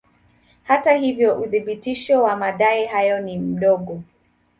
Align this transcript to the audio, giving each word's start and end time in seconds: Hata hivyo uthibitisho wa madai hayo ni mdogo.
Hata 0.63 0.93
hivyo 0.93 1.39
uthibitisho 1.41 2.23
wa 2.23 2.35
madai 2.35 2.85
hayo 2.85 3.19
ni 3.19 3.37
mdogo. 3.39 4.01